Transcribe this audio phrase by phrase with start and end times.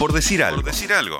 [0.00, 0.62] Por decir algo.
[0.62, 1.18] Por decir algo.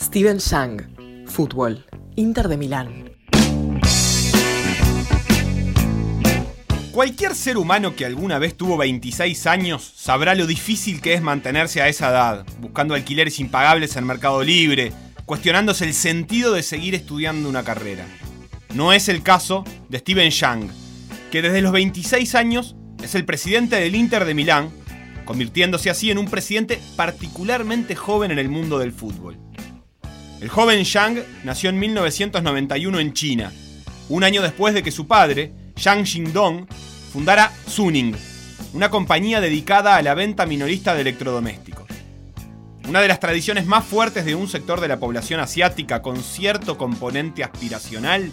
[0.00, 1.84] Steven Shang, fútbol,
[2.16, 3.12] Inter de Milán.
[6.90, 11.82] Cualquier ser humano que alguna vez tuvo 26 años sabrá lo difícil que es mantenerse
[11.82, 14.94] a esa edad, buscando alquileres impagables en Mercado Libre,
[15.26, 18.06] cuestionándose el sentido de seguir estudiando una carrera.
[18.74, 20.70] No es el caso de Steven Yang,
[21.32, 24.70] que desde los 26 años es el presidente del Inter de Milán,
[25.24, 29.38] convirtiéndose así en un presidente particularmente joven en el mundo del fútbol.
[30.40, 33.52] El joven Yang nació en 1991 en China,
[34.08, 36.68] un año después de que su padre, Yang Xingdong,
[37.12, 38.14] fundara Suning,
[38.72, 41.88] una compañía dedicada a la venta minorista de electrodomésticos.
[42.88, 46.78] Una de las tradiciones más fuertes de un sector de la población asiática con cierto
[46.78, 48.32] componente aspiracional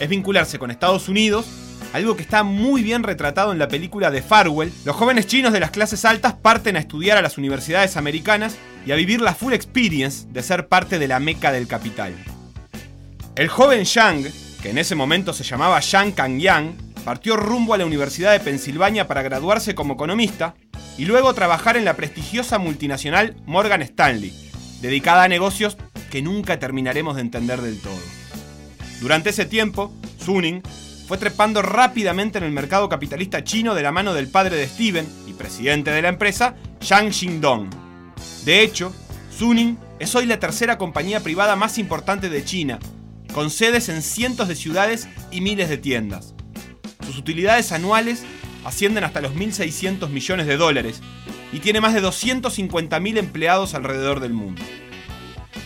[0.00, 1.46] es vincularse con Estados Unidos,
[1.92, 4.72] algo que está muy bien retratado en la película de Farwell.
[4.84, 8.92] Los jóvenes chinos de las clases altas parten a estudiar a las universidades americanas y
[8.92, 12.14] a vivir la full experience de ser parte de la meca del capital.
[13.36, 17.86] El joven Yang, que en ese momento se llamaba Yang Kangyang, partió rumbo a la
[17.86, 20.54] Universidad de Pensilvania para graduarse como economista
[20.96, 24.32] y luego trabajar en la prestigiosa multinacional Morgan Stanley,
[24.80, 25.76] dedicada a negocios
[26.10, 28.09] que nunca terminaremos de entender del todo.
[29.00, 30.62] Durante ese tiempo, Suning
[31.08, 35.08] fue trepando rápidamente en el mercado capitalista chino de la mano del padre de Steven
[35.26, 37.70] y presidente de la empresa, Yang Xingdong.
[38.44, 38.94] De hecho,
[39.36, 42.78] Suning es hoy la tercera compañía privada más importante de China,
[43.32, 46.34] con sedes en cientos de ciudades y miles de tiendas.
[47.04, 48.22] Sus utilidades anuales
[48.64, 51.00] ascienden hasta los 1.600 millones de dólares
[51.52, 54.62] y tiene más de 250.000 empleados alrededor del mundo.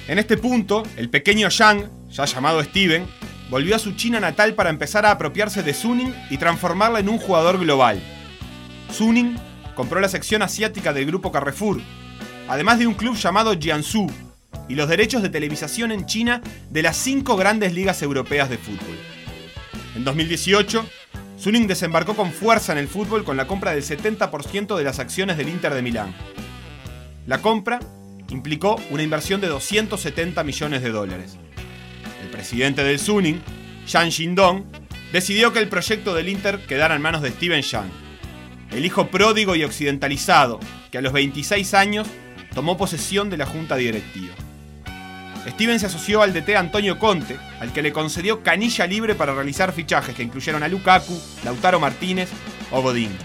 [0.08, 3.06] En este punto, el pequeño Yang, ya llamado Steven,
[3.50, 7.18] volvió a su China natal para empezar a apropiarse de Suning y transformarla en un
[7.18, 8.00] jugador global.
[8.90, 9.36] Suning
[9.74, 11.80] compró la sección asiática del grupo Carrefour,
[12.48, 14.06] además de un club llamado Jiangsu
[14.68, 16.40] y los derechos de televisación en China
[16.70, 18.96] de las cinco grandes ligas europeas de fútbol.
[19.96, 20.86] En 2018,
[21.38, 25.36] Suning desembarcó con fuerza en el fútbol con la compra del 70% de las acciones
[25.36, 26.14] del Inter de Milán.
[27.26, 27.80] La compra
[28.30, 31.38] implicó una inversión de 270 millones de dólares.
[32.44, 33.40] Presidente del Suning,
[33.86, 34.64] Yang Xindong,
[35.14, 37.90] decidió que el proyecto del Inter quedara en manos de Steven Yang,
[38.70, 40.60] el hijo pródigo y occidentalizado
[40.92, 42.06] que a los 26 años
[42.54, 44.34] tomó posesión de la junta directiva.
[45.48, 49.72] Steven se asoció al DT Antonio Conte, al que le concedió canilla libre para realizar
[49.72, 52.28] fichajes que incluyeron a Lukaku, Lautaro Martínez
[52.70, 53.16] o Godín.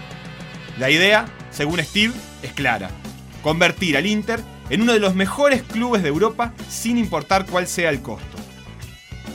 [0.78, 2.88] La idea, según Steve, es clara:
[3.42, 7.90] convertir al Inter en uno de los mejores clubes de Europa sin importar cuál sea
[7.90, 8.38] el costo.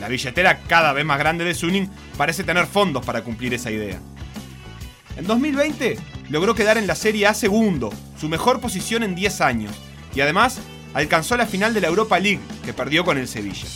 [0.05, 3.99] La billetera cada vez más grande de Suning parece tener fondos para cumplir esa idea.
[5.17, 5.97] En 2020
[6.29, 9.71] logró quedar en la Serie A segundo, su mejor posición en 10 años,
[10.13, 10.59] y además
[10.93, 13.67] alcanzó la final de la Europa League, que perdió con el Sevilla.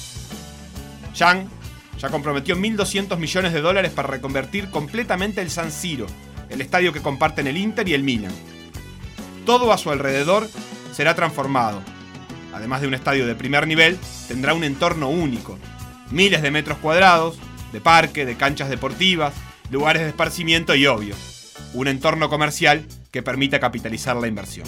[1.16, 1.48] Yang
[1.98, 6.06] ya comprometió 1.200 millones de dólares para reconvertir completamente el San Siro,
[6.52, 8.36] el estadio que comparten el Inter y el Milan.
[9.48, 10.48] Todo a su alrededor
[10.94, 11.82] será transformado.
[12.54, 13.98] Además de un estadio de primer nivel,
[14.28, 15.58] tendrá un entorno único.
[16.12, 17.38] Miles de metros cuadrados,
[17.72, 19.34] de parque, de canchas deportivas,
[19.70, 21.16] lugares de esparcimiento y obvio,
[21.74, 24.68] un entorno comercial que permita capitalizar la inversión.